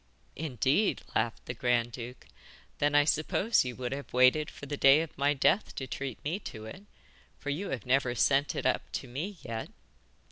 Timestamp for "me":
6.23-6.39, 9.07-9.37